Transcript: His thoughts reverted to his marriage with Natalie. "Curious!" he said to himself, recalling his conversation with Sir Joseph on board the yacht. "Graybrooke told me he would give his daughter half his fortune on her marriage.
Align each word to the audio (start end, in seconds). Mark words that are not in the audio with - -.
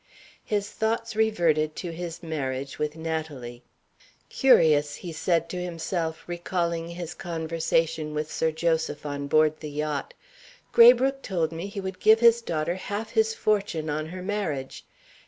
His 0.43 0.71
thoughts 0.71 1.15
reverted 1.15 1.75
to 1.75 1.91
his 1.91 2.23
marriage 2.23 2.79
with 2.79 2.95
Natalie. 2.95 3.61
"Curious!" 4.29 4.95
he 4.95 5.11
said 5.13 5.47
to 5.49 5.61
himself, 5.61 6.23
recalling 6.25 6.87
his 6.89 7.13
conversation 7.13 8.15
with 8.15 8.31
Sir 8.31 8.49
Joseph 8.51 9.05
on 9.05 9.27
board 9.27 9.59
the 9.59 9.69
yacht. 9.69 10.15
"Graybrooke 10.73 11.21
told 11.21 11.51
me 11.51 11.67
he 11.67 11.79
would 11.79 11.99
give 11.99 12.19
his 12.19 12.41
daughter 12.41 12.73
half 12.73 13.11
his 13.11 13.35
fortune 13.35 13.91
on 13.91 14.07
her 14.07 14.23
marriage. 14.23 14.85